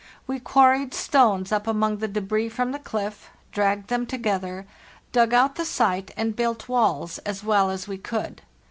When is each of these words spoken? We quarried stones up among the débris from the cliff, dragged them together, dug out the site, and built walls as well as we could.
We 0.25 0.39
quarried 0.39 0.95
stones 0.95 1.51
up 1.51 1.67
among 1.67 1.97
the 1.97 2.07
débris 2.09 2.51
from 2.53 2.71
the 2.71 2.79
cliff, 2.79 3.29
dragged 3.51 3.89
them 3.91 4.07
together, 4.07 4.65
dug 5.11 5.31
out 5.31 5.57
the 5.57 5.63
site, 5.63 6.09
and 6.17 6.35
built 6.35 6.67
walls 6.67 7.19
as 7.19 7.43
well 7.43 7.69
as 7.69 7.87
we 7.87 7.99
could. 7.99 8.41